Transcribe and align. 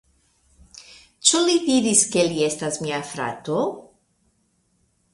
Ĉu 1.31 1.41
li 1.49 1.59
diris, 1.67 2.03
ke 2.15 2.25
li 2.31 2.41
estas 2.49 2.83
mia 2.87 3.05
frato? 3.13 3.63